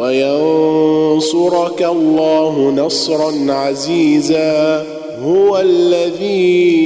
وينصرك 0.00 1.82
الله 1.82 2.70
نصرا 2.76 3.52
عزيزا. 3.52 4.86
هو 5.22 5.58
الذي 5.60 6.80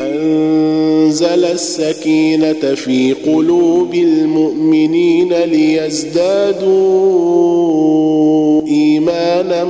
أنزل 0.00 1.44
السكينة 1.44 2.74
في 2.74 3.12
قلوب 3.12 3.94
المؤمنين 3.94 5.32
ليزدادوا 5.32 6.70
ايمانا 8.66 9.64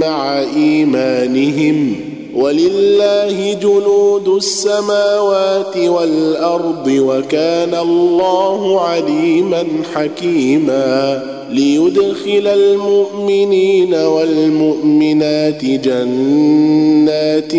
مع 0.00 0.38
إيمانهم. 0.56 2.05
ولله 2.36 3.52
جنود 3.62 4.28
السماوات 4.28 5.76
والأرض 5.76 6.86
وكان 6.88 7.74
الله 7.74 8.80
عليما 8.80 9.64
حكيما 9.94 11.22
ليدخل 11.50 12.46
المؤمنين 12.46 13.94
والمؤمنات 13.94 15.64
جنات 15.64 17.52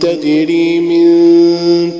تجري 0.00 0.80
من 0.80 1.98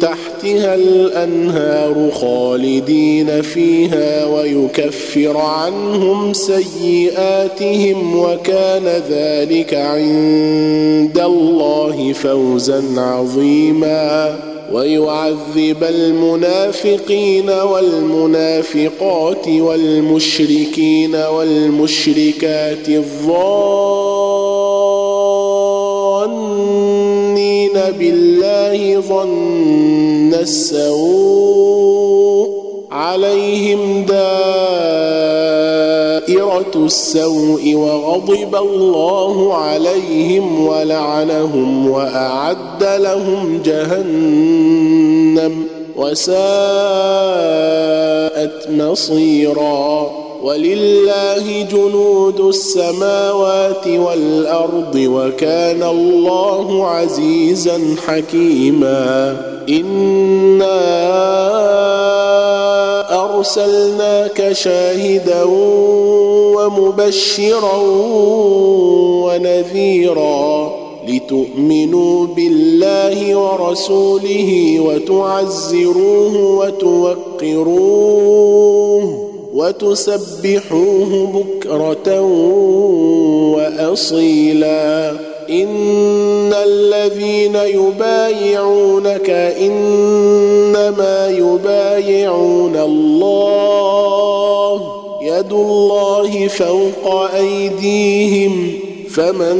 تحتها 0.50 0.74
الأنهار 0.74 2.10
خالدين 2.10 3.42
فيها 3.42 4.26
ويكفر 4.26 5.36
عنهم 5.36 6.32
سيئاتهم 6.32 8.18
وكان 8.18 9.02
ذلك 9.10 9.74
عند 9.74 11.18
الله 11.18 12.12
فوزا 12.12 12.82
عظيما 12.96 14.36
ويعذب 14.72 15.84
المنافقين 15.84 17.50
والمنافقات 17.50 19.48
والمشركين 19.48 21.14
والمشركات 21.14 22.88
الظانين 22.88 23.70
بالله 27.98 29.00
ظن 29.00 30.09
السوء 30.40 32.00
عليهم 32.90 34.04
دائرة 34.04 34.20
السوء 36.76 37.74
وغضب 37.74 38.56
الله 38.56 39.54
عليهم 39.54 40.66
ولعنهم 40.66 41.90
وأعد 41.90 42.82
لهم 42.82 43.60
جهنم 43.64 45.66
وساءت 45.96 46.40
مصيرا 48.70 50.10
ولله 50.42 51.66
جنود 51.72 52.40
السماوات 52.40 53.86
والأرض 53.86 54.94
وكان 54.94 55.82
الله 55.82 56.86
عزيزا 56.86 57.80
حكيما 58.06 59.36
انا 59.70 60.80
ارسلناك 63.24 64.52
شاهدا 64.52 65.44
ومبشرا 66.56 67.76
ونذيرا 69.24 70.72
لتؤمنوا 71.08 72.26
بالله 72.26 73.36
ورسوله 73.36 74.80
وتعزروه 74.80 76.36
وتوقروه 76.58 78.10
وتسبحوه 79.54 81.26
بكرة 81.34 82.20
وأصيلا 83.54 85.12
إن 85.50 86.52
الذين 86.52 87.54
يبايعونك 87.54 89.30
إنما 89.60 91.28
يبايعون 91.28 92.76
الله 92.76 94.82
يد 95.22 95.52
الله 95.52 96.48
فوق 96.48 97.14
أيديهم 97.34 98.72
فمن 99.10 99.56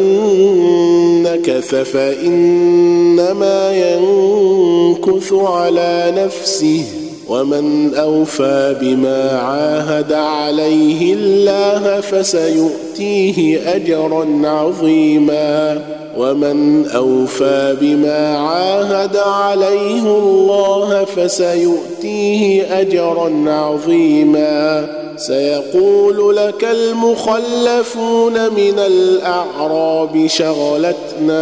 نكث 1.23 1.75
فإنما 1.75 3.72
ينكث 3.72 5.33
على 5.33 6.12
نفسه 6.17 7.00
ومن 7.30 7.94
أوفى 7.94 8.76
بما 8.80 9.30
عاهد 9.30 10.12
عليه 10.12 11.14
الله 11.14 12.00
فسيؤتيه 12.00 13.60
أجرا 13.76 14.26
عظيما. 14.44 15.80
ومن 16.16 16.86
أوفى 16.86 17.76
بما 17.80 18.38
عاهد 18.38 19.16
عليه 19.16 20.02
الله 20.02 21.04
فسيؤتيه 21.04 22.80
أجرا 22.80 23.50
عظيما. 23.50 25.00
سيقول 25.20 26.36
لك 26.36 26.64
المخلفون 26.64 28.32
من 28.32 28.78
الأعراب 28.78 30.26
شغلتنا 30.26 31.41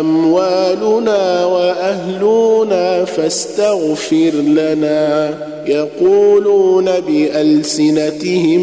أموالنا 0.00 1.46
وأهلنا 1.46 3.04
فاستغفر 3.04 4.32
لنا. 4.34 5.34
يقولون 5.66 6.84
بألسنتهم 6.84 8.62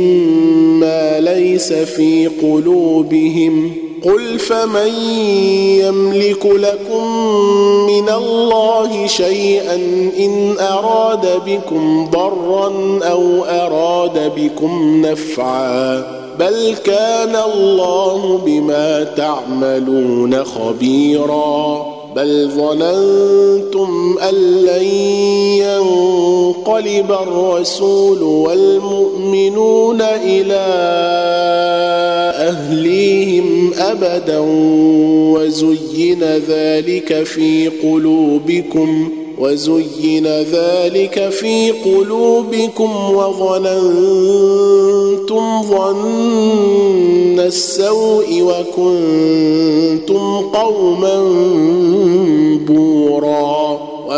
ما 0.79 1.19
ليس 1.19 1.73
في 1.73 2.27
قلوبهم. 2.27 3.90
قل 4.05 4.39
فمن 4.39 4.93
يملك 5.79 6.45
لكم 6.45 7.07
من 7.87 8.09
الله 8.09 9.07
شيئا 9.07 9.75
ان 10.19 10.55
اراد 10.59 11.41
بكم 11.45 12.09
ضرا 12.11 12.99
أو 13.03 13.43
اراد 13.45 14.31
بكم 14.35 15.05
نفعا 15.05 16.21
بل 16.39 16.75
كان 16.85 17.35
الله 17.35 18.37
بما 18.45 19.03
تعملون 19.03 20.43
خبيرا 20.43 21.85
بل 22.15 22.49
ظننتم 22.55 24.17
ان 24.29 24.35
لن 24.65 24.83
ينقلب 26.51 27.11
الرسول 27.11 28.23
والمؤمنون 28.23 30.01
إلى 30.01 30.61
أهليهم 32.35 33.73
أبدا 33.77 34.39
وزين 35.35 36.23
ذلك 36.23 37.23
في 37.23 37.67
قلوبكم 37.83 39.09
وزين 39.39 40.27
ذلك 40.27 41.29
في 41.29 41.71
قلوبكم 41.71 43.13
وظننتم 43.13 44.21
ظن 45.63 47.39
السوء 47.39 48.41
وكنتم 48.41 50.21
قوما 50.53 51.17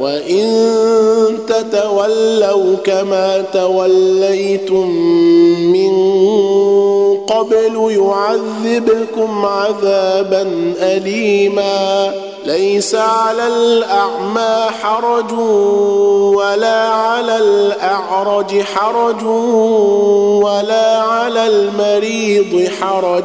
وان 0.00 1.38
تتولوا 1.48 2.76
كما 2.84 3.44
توليتم 3.52 4.88
من 5.72 6.18
قبل 7.26 7.90
يعذبكم 7.90 9.46
عذابا 9.46 10.74
اليما 10.80 12.12
ليس 12.44 12.94
على 12.94 13.46
الاعمى 13.46 14.70
حرج 14.82 15.32
ولا 16.36 16.88
على 16.88 17.36
الاعرج 17.36 18.62
حرج 18.62 19.24
ولا 20.44 20.98
على 20.98 21.46
المريض 21.46 22.68
حرج 22.80 23.24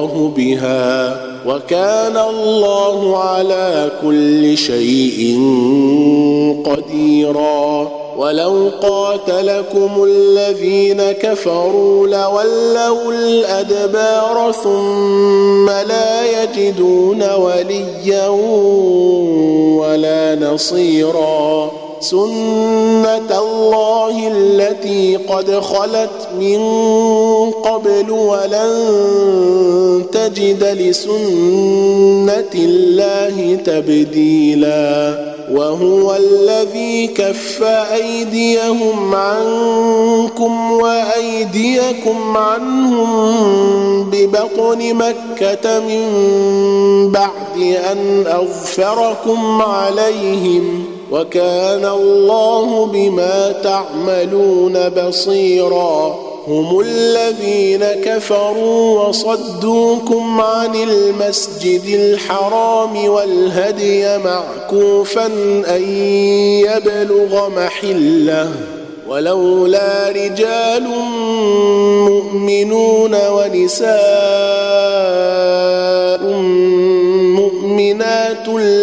الله 0.01 0.31
بها 0.37 1.21
وكان 1.47 2.17
الله 2.17 3.17
على 3.17 3.91
كل 4.01 4.57
شيء 4.57 5.39
قديرا. 6.65 7.91
ولو 8.17 8.69
قاتلكم 8.81 10.03
الذين 10.03 11.01
كفروا 11.11 12.07
لولوا 12.07 13.11
الأدبار 13.13 14.51
ثم 14.63 15.69
لا 15.69 16.43
يجدون 16.43 17.23
وليا 17.33 18.27
ولا 19.79 20.35
نصيرا. 20.35 21.71
سنة 21.99 23.39
الله 23.39 24.27
التي 24.27 25.15
قد 25.15 25.59
خلت 25.59 26.29
من 26.39 26.61
قبل 27.51 28.11
ولن 28.11 28.73
تجد 30.21 30.63
لسنة 30.63 32.53
الله 32.55 33.55
تبديلا 33.65 35.17
وهو 35.51 36.15
الذي 36.15 37.07
كف 37.07 37.63
أيديهم 37.93 39.15
عنكم 39.15 40.71
وأيديكم 40.71 42.37
عنهم 42.37 43.09
ببطن 44.09 44.93
مكة 44.93 45.79
من 45.79 46.01
بعد 47.11 47.57
أن 47.91 48.23
اظفركم 48.27 49.61
عليهم 49.61 50.85
وكان 51.11 51.85
الله 51.85 52.85
بما 52.85 53.51
تعملون 53.63 54.89
بصيرا. 54.89 56.30
هم 56.51 56.79
الذين 56.79 57.85
كفروا 57.85 59.07
وصدوكم 59.07 60.41
عن 60.41 60.75
المسجد 60.75 61.85
الحرام 61.85 63.09
والهدي 63.09 64.17
معكوفا 64.17 65.25
أن 65.75 65.83
يبلغ 66.67 67.49
محله. 67.49 68.51
ولولا 69.07 70.09
رجال 70.09 70.83
مؤمنون 72.09 73.15
ونساء 73.27 73.91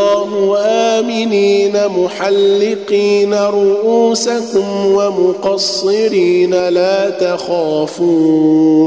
الله 0.00 0.58
آمنين 0.98 1.72
محلقين 1.88 3.34
رؤوسكم 3.34 4.86
ومقصرين 4.86 6.68
لا 6.68 7.10
تخافون 7.10 8.80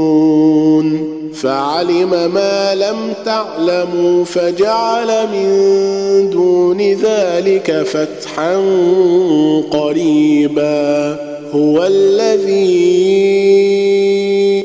فعلم 1.34 2.10
ما 2.34 2.74
لم 2.74 3.12
تعلموا 3.24 4.24
فجعل 4.24 5.26
من 5.26 6.30
دون 6.30 6.80
ذلك 6.80 7.82
فتحا 7.82 8.56
قريبا 9.70 11.16
هو 11.54 11.84
الذي 11.84 13.04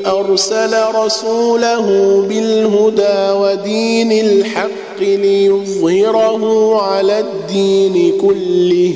أرسل 0.06 0.76
رسوله 0.94 1.86
بالهدى 2.28 3.30
ودين 3.38 4.12
الحق 4.12 4.79
ليظهره 5.00 6.76
على 6.82 7.18
الدين 7.20 8.18
كله 8.20 8.94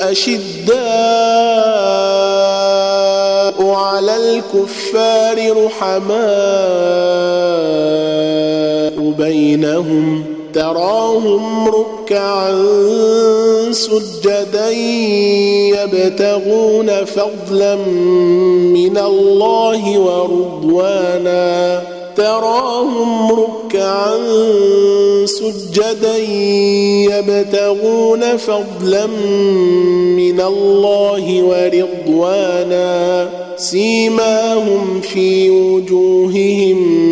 أشداء 0.00 0.72
على 3.66 4.16
الكفار 4.16 5.64
رحماء 5.66 6.22
بينهم. 9.18 10.31
تراهم 10.54 11.68
ركعا 11.68 12.52
سجدا 13.70 14.70
يبتغون 15.70 17.04
فضلا 17.04 17.76
من 18.76 18.98
الله 18.98 19.98
ورضوانا. 19.98 21.82
تراهم 22.16 23.32
ركعا 23.32 24.14
سجدا 25.24 26.16
يبتغون 27.10 28.36
فضلا 28.36 29.06
من 30.16 30.40
الله 30.40 31.42
ورضوانا. 31.42 33.28
سيماهم 33.56 35.00
في 35.00 35.50
وجوههم 35.50 37.11